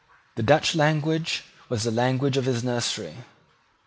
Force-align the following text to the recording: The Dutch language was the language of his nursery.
The 0.33 0.41
Dutch 0.41 0.73
language 0.73 1.43
was 1.69 1.83
the 1.83 1.91
language 1.91 2.35
of 2.35 2.45
his 2.45 2.63
nursery. 2.63 3.17